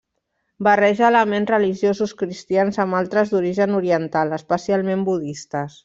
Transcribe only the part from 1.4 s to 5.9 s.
religiosos cristians amb altres d'origen oriental, especialment budistes.